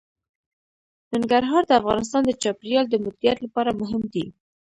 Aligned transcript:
ننګرهار 1.13 1.63
د 1.67 1.71
افغانستان 1.81 2.21
د 2.25 2.31
چاپیریال 2.43 2.85
د 2.89 2.95
مدیریت 3.03 3.37
لپاره 3.45 3.77
مهم 3.81 4.03
دي. 4.13 4.25